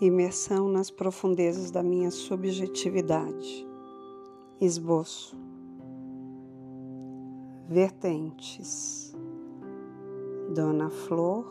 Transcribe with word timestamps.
Imersão 0.00 0.66
nas 0.66 0.90
profundezas 0.90 1.70
da 1.70 1.82
minha 1.82 2.10
subjetividade. 2.10 3.68
Esboço. 4.58 5.36
Vertentes. 7.68 9.14
Dona 10.54 10.88
Flor 10.88 11.46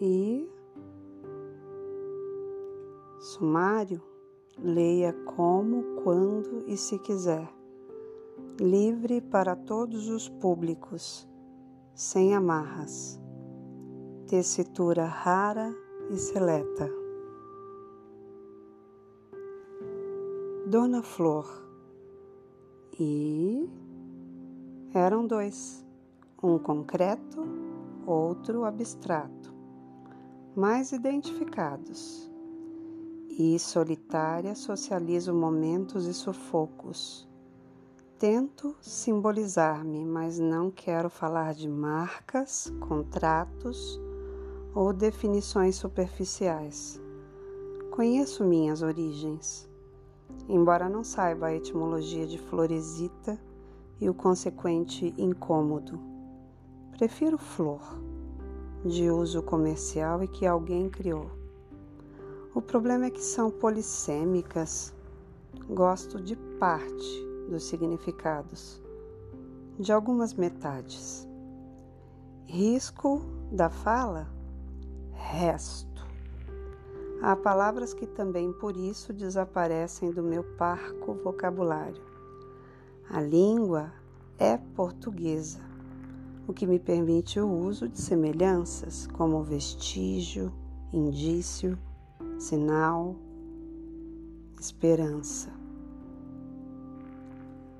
e. 0.00 0.48
Sumário. 3.18 4.00
Leia 4.62 5.12
como, 5.34 5.82
quando 6.04 6.62
e 6.68 6.76
se 6.76 7.00
quiser. 7.00 7.52
Livre 8.60 9.20
para 9.20 9.56
todos 9.56 10.08
os 10.08 10.28
públicos, 10.28 11.26
sem 11.94 12.32
amarras. 12.32 13.20
Tessitura 14.28 15.04
rara 15.04 15.74
e 16.10 16.16
seleta. 16.16 17.01
Dona 20.72 21.02
Flor. 21.02 21.46
E 22.98 23.68
eram 24.94 25.26
dois, 25.26 25.84
um 26.42 26.58
concreto, 26.58 27.46
outro 28.06 28.64
abstrato, 28.64 29.54
mais 30.56 30.90
identificados. 30.90 32.26
E 33.28 33.58
solitária 33.58 34.54
socializo 34.54 35.34
momentos 35.34 36.06
e 36.06 36.14
sufocos. 36.14 37.28
Tento 38.18 38.74
simbolizar-me, 38.80 40.06
mas 40.06 40.38
não 40.38 40.70
quero 40.70 41.10
falar 41.10 41.52
de 41.52 41.68
marcas, 41.68 42.72
contratos 42.80 44.00
ou 44.74 44.90
definições 44.90 45.76
superficiais. 45.76 46.98
Conheço 47.90 48.42
minhas 48.42 48.80
origens 48.80 49.70
embora 50.48 50.88
não 50.88 51.04
saiba 51.04 51.46
a 51.46 51.54
etimologia 51.54 52.26
de 52.26 52.38
floresita 52.38 53.38
e 54.00 54.08
o 54.08 54.14
consequente 54.14 55.14
incômodo. 55.16 55.98
Prefiro 56.90 57.38
flor, 57.38 57.80
de 58.84 59.10
uso 59.10 59.42
comercial 59.42 60.22
e 60.22 60.28
que 60.28 60.46
alguém 60.46 60.88
criou. 60.90 61.30
O 62.54 62.60
problema 62.60 63.06
é 63.06 63.10
que 63.10 63.22
são 63.22 63.50
polissêmicas. 63.50 64.92
Gosto 65.68 66.20
de 66.20 66.36
parte 66.58 67.26
dos 67.48 67.64
significados, 67.64 68.82
de 69.78 69.92
algumas 69.92 70.34
metades. 70.34 71.28
Risco 72.46 73.22
da 73.50 73.70
fala? 73.70 74.28
Resto. 75.12 75.91
Há 77.24 77.36
palavras 77.36 77.94
que 77.94 78.04
também 78.04 78.52
por 78.52 78.76
isso 78.76 79.12
desaparecem 79.12 80.10
do 80.10 80.24
meu 80.24 80.42
parco 80.42 81.14
vocabulário. 81.14 82.02
A 83.08 83.20
língua 83.20 83.92
é 84.36 84.56
portuguesa, 84.56 85.60
o 86.48 86.52
que 86.52 86.66
me 86.66 86.80
permite 86.80 87.38
o 87.38 87.48
uso 87.48 87.88
de 87.88 88.00
semelhanças 88.00 89.06
como 89.06 89.40
vestígio, 89.40 90.52
indício, 90.92 91.78
sinal, 92.40 93.14
esperança. 94.60 95.52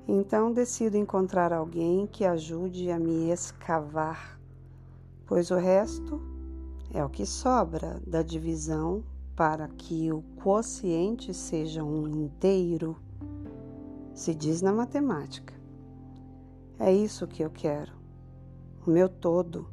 Então 0.07 0.53
decido 0.53 0.95
encontrar 0.95 1.51
alguém 1.51 2.07
que 2.07 2.23
ajude 2.23 2.89
a 2.89 2.97
me 2.97 3.29
escavar, 3.29 4.39
pois 5.25 5.51
o 5.51 5.57
resto 5.57 6.21
é 6.93 7.03
o 7.03 7.09
que 7.09 7.25
sobra 7.25 8.01
da 8.07 8.21
divisão 8.21 9.03
para 9.35 9.67
que 9.67 10.11
o 10.11 10.21
quociente 10.35 11.33
seja 11.33 11.83
um 11.83 12.07
inteiro, 12.07 12.97
se 14.13 14.33
diz 14.33 14.61
na 14.61 14.71
matemática. 14.71 15.53
É 16.79 16.93
isso 16.93 17.27
que 17.27 17.43
eu 17.43 17.49
quero, 17.49 17.93
o 18.85 18.91
meu 18.91 19.09
todo. 19.09 19.67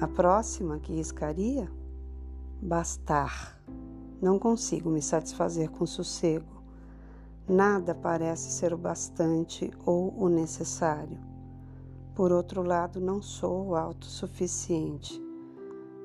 A 0.00 0.08
próxima 0.08 0.78
que 0.78 0.92
riscaria? 0.92 1.70
Bastar. 2.60 3.58
Não 4.20 4.38
consigo 4.38 4.90
me 4.90 5.00
satisfazer 5.00 5.70
com 5.70 5.86
sossego. 5.86 6.62
Nada 7.48 7.94
parece 7.94 8.50
ser 8.50 8.74
o 8.74 8.78
bastante 8.78 9.70
ou 9.84 10.14
o 10.16 10.28
necessário. 10.28 11.18
Por 12.14 12.30
outro 12.30 12.62
lado, 12.62 13.00
não 13.00 13.22
sou 13.22 13.74
autossuficiente. 13.74 15.20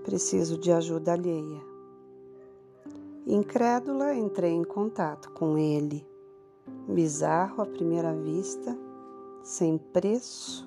Preciso 0.03 0.57
de 0.57 0.71
ajuda 0.71 1.13
alheia. 1.13 1.66
Incrédula, 3.29 4.15
entrei 4.15 4.53
em 4.53 4.63
contato 4.63 5.29
com 5.31 5.57
ele. 5.57 6.07
Bizarro 6.87 7.61
à 7.61 7.65
primeira 7.65 8.15
vista, 8.15 8.73
sem 9.43 9.77
preço, 9.77 10.65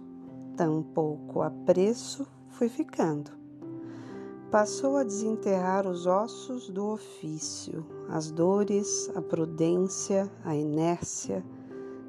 tampouco 0.59 1.41
apreço, 1.41 2.27
fui 2.51 2.69
ficando. 2.69 3.31
Passou 4.51 4.99
a 4.99 5.03
desenterrar 5.03 5.87
os 5.87 6.05
ossos 6.05 6.69
do 6.69 6.85
ofício, 6.89 7.83
as 8.11 8.31
dores, 8.31 9.11
a 9.15 9.23
prudência, 9.23 10.31
a 10.45 10.55
inércia, 10.55 11.43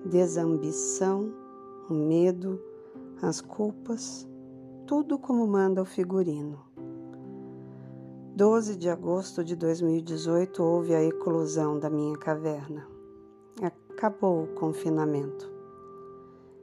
desambição, 0.06 1.34
o 1.90 1.94
medo, 1.94 2.61
as 3.22 3.40
culpas, 3.40 4.28
tudo 4.85 5.17
como 5.17 5.47
manda 5.47 5.81
o 5.81 5.85
figurino. 5.85 6.71
12 8.34 8.78
de 8.78 8.90
agosto 8.90 9.44
de 9.44 9.58
2018 9.58 10.64
houve 10.64 10.96
a 10.96 11.03
eclosão 11.03 11.78
da 11.78 11.90
minha 11.90 12.18
caverna. 12.18 12.88
Acabou 13.62 14.44
o 14.44 14.47
confinamento. 14.56 15.52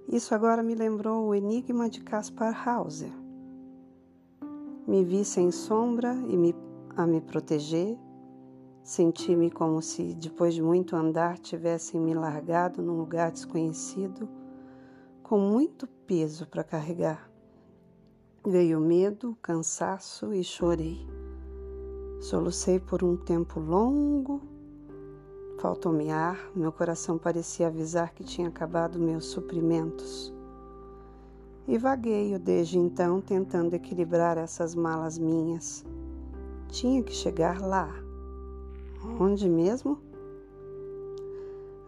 Isso 0.08 0.34
agora 0.34 0.62
me 0.62 0.74
lembrou 0.74 1.26
o 1.26 1.34
enigma 1.34 1.90
de 1.90 2.00
Caspar 2.00 2.66
Hauser. 2.66 3.12
Me 4.86 5.04
vi 5.04 5.26
sem 5.26 5.50
sombra 5.50 6.14
e 6.14 6.38
me, 6.38 6.56
a 6.96 7.06
me 7.06 7.20
proteger. 7.20 7.98
Senti-me 8.82 9.50
como 9.50 9.82
se, 9.82 10.14
depois 10.14 10.54
de 10.54 10.62
muito 10.62 10.96
andar, 10.96 11.38
tivessem 11.38 12.00
me 12.00 12.14
largado 12.14 12.80
num 12.80 12.96
lugar 12.96 13.30
desconhecido, 13.30 14.26
com 15.22 15.38
muito 15.38 15.86
peso 16.06 16.48
para 16.48 16.64
carregar. 16.64 17.30
Veio 18.46 18.80
medo, 18.80 19.36
cansaço 19.42 20.32
e 20.32 20.42
chorei. 20.42 21.17
Solucei 22.20 22.80
por 22.80 23.04
um 23.04 23.16
tempo 23.16 23.60
longo. 23.60 24.40
Faltou-me 25.58 26.10
ar, 26.10 26.50
meu 26.54 26.72
coração 26.72 27.16
parecia 27.16 27.68
avisar 27.68 28.12
que 28.12 28.24
tinha 28.24 28.48
acabado 28.48 28.98
meus 28.98 29.26
suprimentos. 29.26 30.34
E 31.66 31.78
vagueio 31.78 32.38
desde 32.38 32.76
então 32.76 33.20
tentando 33.20 33.74
equilibrar 33.74 34.36
essas 34.36 34.74
malas 34.74 35.16
minhas. 35.16 35.86
Tinha 36.68 37.02
que 37.04 37.12
chegar 37.12 37.60
lá. 37.60 37.88
Onde 39.20 39.48
mesmo? 39.48 40.00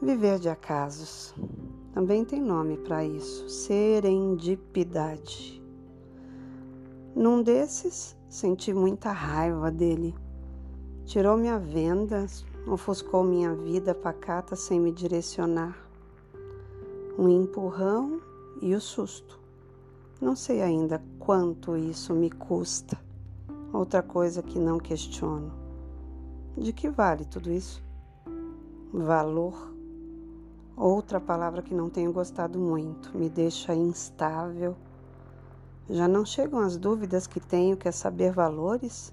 Viver 0.00 0.38
de 0.38 0.48
acasos. 0.48 1.34
Também 1.92 2.24
tem 2.24 2.40
nome 2.40 2.76
para 2.76 3.04
isso: 3.04 3.48
serendipidade. 3.48 5.60
Num 7.16 7.42
desses, 7.42 8.16
senti 8.30 8.72
muita 8.72 9.10
raiva 9.10 9.72
dele. 9.72 10.14
Tirou 11.04 11.36
minha 11.36 11.58
venda, 11.58 12.26
ofuscou 12.64 13.24
minha 13.24 13.52
vida 13.52 13.92
pacata 13.92 14.54
sem 14.54 14.78
me 14.78 14.92
direcionar. 14.92 15.76
Um 17.18 17.28
empurrão 17.28 18.20
e 18.62 18.72
o 18.72 18.80
susto. 18.80 19.40
Não 20.20 20.36
sei 20.36 20.62
ainda 20.62 21.02
quanto 21.18 21.76
isso 21.76 22.14
me 22.14 22.30
custa. 22.30 22.96
Outra 23.72 24.00
coisa 24.00 24.42
que 24.42 24.60
não 24.60 24.78
questiono. 24.78 25.52
De 26.56 26.72
que 26.72 26.88
vale 26.88 27.24
tudo 27.24 27.50
isso? 27.50 27.82
Valor. 28.92 29.74
Outra 30.76 31.20
palavra 31.20 31.62
que 31.62 31.74
não 31.74 31.90
tenho 31.90 32.12
gostado 32.12 32.58
muito, 32.60 33.16
me 33.16 33.28
deixa 33.28 33.74
instável 33.74 34.76
já 35.90 36.06
não 36.06 36.24
chegam 36.24 36.60
as 36.60 36.76
dúvidas 36.76 37.26
que 37.26 37.40
tenho 37.40 37.76
que 37.76 37.88
é 37.88 37.92
saber 37.92 38.32
valores? 38.32 39.12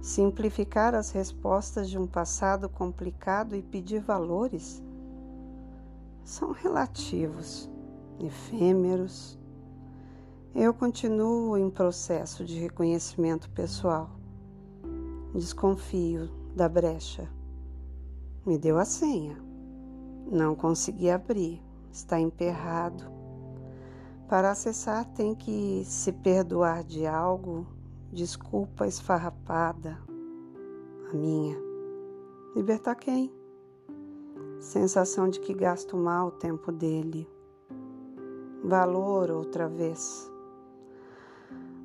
Simplificar 0.00 0.94
as 0.94 1.10
respostas 1.10 1.90
de 1.90 1.98
um 1.98 2.06
passado 2.06 2.68
complicado 2.68 3.56
e 3.56 3.62
pedir 3.62 4.00
valores? 4.00 4.80
São 6.24 6.52
relativos, 6.52 7.68
efêmeros. 8.20 9.36
Eu 10.54 10.72
continuo 10.72 11.58
em 11.58 11.68
processo 11.68 12.44
de 12.44 12.60
reconhecimento 12.60 13.50
pessoal. 13.50 14.08
Desconfio 15.34 16.30
da 16.54 16.68
brecha. 16.68 17.28
Me 18.46 18.56
deu 18.56 18.78
a 18.78 18.84
senha. 18.84 19.36
Não 20.30 20.54
consegui 20.54 21.10
abrir. 21.10 21.60
Está 21.90 22.20
emperrado 22.20 23.21
para 24.32 24.52
acessar, 24.52 25.04
tem 25.12 25.34
que 25.34 25.82
se 25.84 26.10
perdoar 26.10 26.82
de 26.84 27.06
algo, 27.06 27.66
desculpa 28.10 28.86
esfarrapada, 28.86 29.98
a 31.10 31.14
minha. 31.14 31.54
Libertar 32.56 32.94
quem? 32.94 33.30
Sensação 34.58 35.28
de 35.28 35.38
que 35.38 35.52
gasto 35.52 35.98
mal 35.98 36.28
o 36.28 36.30
tempo 36.30 36.72
dele. 36.72 37.28
Valor 38.64 39.30
outra 39.30 39.68
vez. 39.68 40.32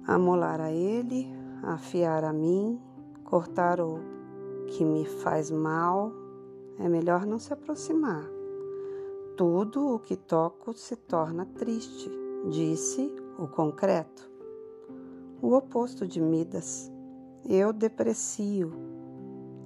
Amolar 0.07 0.61
a 0.61 0.71
ele, 0.71 1.27
afiar 1.63 2.23
a 2.23 2.31
mim, 2.31 2.81
cortar 3.25 3.81
o 3.81 3.99
que 4.67 4.85
me 4.85 5.05
faz 5.05 5.51
mal, 5.51 6.13
é 6.79 6.87
melhor 6.87 7.25
não 7.25 7.39
se 7.39 7.51
aproximar. 7.51 8.23
Tudo 9.35 9.95
o 9.95 9.99
que 9.99 10.15
toco 10.15 10.71
se 10.73 10.95
torna 10.95 11.45
triste, 11.45 12.09
disse 12.49 13.13
o 13.37 13.47
concreto. 13.47 14.29
O 15.41 15.53
oposto 15.53 16.07
de 16.07 16.19
Midas. 16.19 16.91
Eu 17.47 17.71
deprecio 17.71 18.73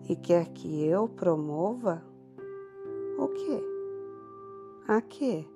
e 0.07 0.15
quer 0.15 0.49
que 0.49 0.83
eu 0.85 1.07
promova 1.07 2.03
o 3.17 3.27
quê? 3.27 3.63
A 4.87 5.01
quê? 5.01 5.47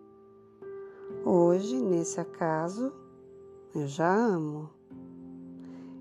Hoje, 1.24 1.75
nesse 1.75 2.19
acaso, 2.19 2.92
eu 3.75 3.88
já 3.88 4.16
amo. 4.16 4.69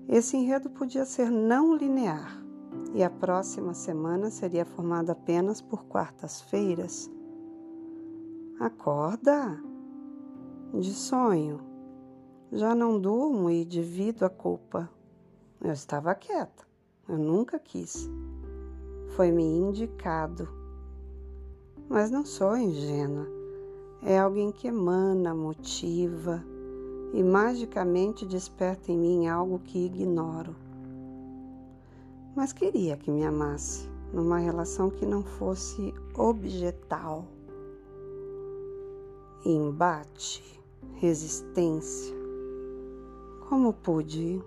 Esse 0.07 0.37
enredo 0.37 0.69
podia 0.69 1.05
ser 1.05 1.29
não 1.29 1.75
linear 1.75 2.43
e 2.93 3.03
a 3.03 3.09
próxima 3.09 3.73
semana 3.73 4.29
seria 4.29 4.65
formada 4.65 5.11
apenas 5.11 5.61
por 5.61 5.85
quartas-feiras. 5.85 7.11
Acorda! 8.59 9.74
De 10.79 10.93
sonho. 10.93 11.59
Já 12.51 12.75
não 12.75 12.99
durmo 12.99 13.49
e 13.49 13.65
divido 13.65 14.25
a 14.25 14.29
culpa. 14.29 14.89
Eu 15.61 15.71
estava 15.71 16.13
quieta. 16.15 16.65
Eu 17.07 17.17
nunca 17.17 17.57
quis. 17.59 18.09
Foi-me 19.15 19.43
indicado. 19.43 20.47
Mas 21.89 22.11
não 22.11 22.25
sou 22.25 22.57
ingênua. 22.57 23.27
É 24.03 24.19
alguém 24.19 24.51
que 24.51 24.67
emana, 24.67 25.33
motiva 25.33 26.43
e 27.13 27.23
magicamente 27.23 28.25
desperta 28.25 28.91
em 28.91 28.97
mim 28.97 29.27
algo 29.27 29.59
que 29.59 29.85
ignoro 29.85 30.55
mas 32.35 32.51
queria 32.51 32.97
que 32.97 33.09
me 33.09 33.23
amasse 33.23 33.89
numa 34.11 34.37
relação 34.37 34.89
que 34.89 35.05
não 35.05 35.23
fosse 35.23 35.93
objetal. 36.15 37.25
Embate, 39.45 40.61
resistência. 40.93 42.15
Como 43.49 43.73
pude? 43.73 44.41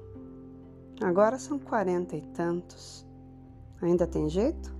Agora 1.00 1.38
são 1.38 1.58
quarenta 1.58 2.16
e 2.16 2.22
tantos. 2.22 3.06
Ainda 3.80 4.06
tem 4.06 4.28
jeito? 4.28 4.76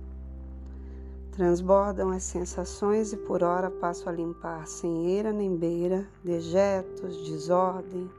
Transbordam 1.31 2.09
as 2.09 2.23
sensações 2.23 3.13
e 3.13 3.17
por 3.17 3.43
hora 3.43 3.71
passo 3.71 4.09
a 4.09 4.11
limpar 4.11 4.67
sem 4.67 5.05
eira 5.07 5.31
nem 5.31 5.55
beira, 5.55 6.05
dejetos, 6.21 7.25
desordem. 7.25 8.09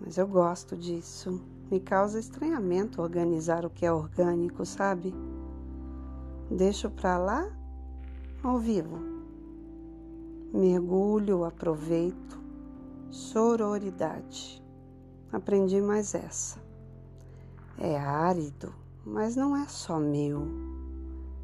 Mas 0.00 0.18
eu 0.18 0.26
gosto 0.26 0.76
disso. 0.76 1.40
Me 1.70 1.78
causa 1.78 2.18
estranhamento 2.18 3.00
organizar 3.00 3.64
o 3.64 3.70
que 3.70 3.86
é 3.86 3.92
orgânico, 3.92 4.66
sabe? 4.66 5.14
Deixo 6.50 6.90
para 6.90 7.16
lá 7.16 7.48
ao 8.42 8.58
vivo. 8.58 9.19
Mergulho, 10.52 11.44
aproveito. 11.44 12.38
Sororidade. 13.10 14.62
Aprendi 15.32 15.80
mais 15.80 16.14
essa. 16.14 16.58
É 17.78 17.98
árido, 17.98 18.74
mas 19.04 19.36
não 19.36 19.56
é 19.56 19.66
só 19.66 19.98
meu. 19.98 20.46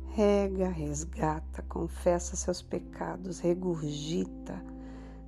Rega, 0.06 0.68
resgata, 0.68 1.62
confessa 1.68 2.36
seus 2.36 2.62
pecados, 2.62 3.38
regurgita, 3.38 4.62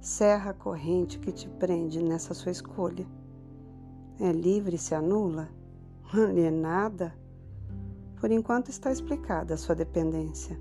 serra 0.01 0.51
a 0.51 0.55
corrente 0.55 1.19
que 1.19 1.31
te 1.31 1.49
prende 1.49 2.03
nessa 2.03 2.35
sua 2.35 2.53
escolha 2.53 3.07
é 4.21 4.33
livre 4.33 4.77
se 4.77 4.97
anula? 4.97 5.49
Alienada? 6.13 7.15
Por 8.21 8.33
enquanto 8.33 8.69
está 8.69 8.91
explicada 8.91 9.55
a 9.55 9.57
sua 9.57 9.77
dependência. 9.77 10.59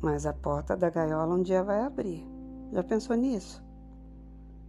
Mas 0.00 0.26
a 0.26 0.32
porta 0.32 0.76
da 0.76 0.90
gaiola 0.90 1.34
um 1.34 1.42
dia 1.42 1.62
vai 1.62 1.80
abrir. 1.80 2.26
Já 2.72 2.82
pensou 2.82 3.16
nisso? 3.16 3.64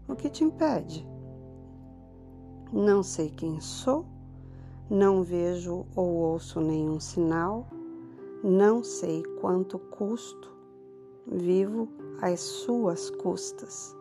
O 0.08 0.16
que 0.16 0.30
te 0.30 0.44
impede? 0.44 1.08
Não 2.72 3.04
sei 3.04 3.30
quem 3.30 3.60
sou, 3.60 4.06
não 4.90 5.24
vejo 5.24 5.86
ou 5.96 6.10
ouço 6.10 6.60
nenhum 6.60 7.00
sinal, 7.00 7.68
não 8.44 8.84
sei 8.84 9.24
quanto 9.42 9.80
custo, 9.80 10.52
vivo 11.26 11.90
às 12.22 12.40
suas 12.40 13.10
custas. 13.10 13.96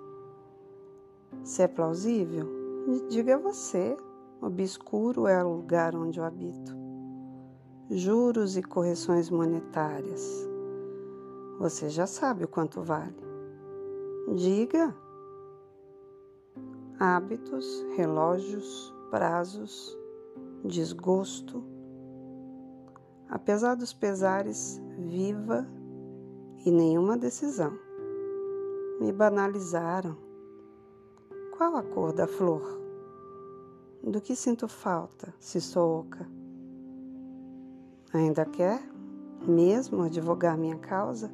Se 1.42 1.62
é 1.62 1.68
plausível, 1.68 2.66
Diga 3.08 3.36
você, 3.36 3.96
obscuro 4.40 5.26
é 5.26 5.42
o 5.42 5.56
lugar 5.56 5.96
onde 5.96 6.20
eu 6.20 6.24
habito. 6.24 6.72
Juros 7.90 8.56
e 8.56 8.62
correções 8.62 9.28
monetárias. 9.28 10.48
Você 11.58 11.88
já 11.88 12.06
sabe 12.06 12.44
o 12.44 12.48
quanto 12.48 12.82
vale. 12.82 13.16
Diga. 14.34 14.94
Hábitos, 16.98 17.84
relógios, 17.96 18.94
prazos, 19.10 19.96
desgosto. 20.64 21.64
Apesar 23.28 23.74
dos 23.74 23.92
pesares, 23.92 24.80
viva 24.98 25.66
e 26.64 26.70
nenhuma 26.70 27.16
decisão. 27.16 27.72
Me 29.00 29.12
banalizaram 29.12 30.16
qual 31.56 31.76
a 31.76 31.82
cor 31.82 32.12
da 32.12 32.26
flor? 32.26 32.62
Do 34.02 34.20
que 34.20 34.36
sinto 34.36 34.68
falta 34.68 35.32
se 35.40 35.58
sou 35.58 36.00
oca? 36.00 36.28
Ainda 38.12 38.44
quer 38.44 38.82
mesmo 39.48 40.02
advogar 40.02 40.58
minha 40.58 40.76
causa? 40.76 41.30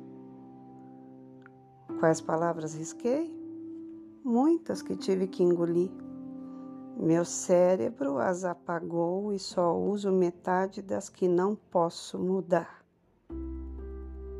Quais 1.98 2.20
palavras 2.20 2.74
risquei? 2.74 3.32
Muitas 4.24 4.82
que 4.82 4.96
tive 4.96 5.26
que 5.26 5.42
engolir. 5.42 5.90
Meu 6.96 7.24
cérebro 7.24 8.18
as 8.18 8.44
apagou 8.44 9.32
e 9.32 9.38
só 9.38 9.76
uso 9.76 10.12
metade 10.12 10.82
das 10.82 11.08
que 11.08 11.26
não 11.26 11.56
posso 11.56 12.18
mudar. 12.18 12.84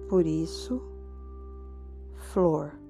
Por 0.09 0.27
isso, 0.27 0.83
flor. 2.33 2.82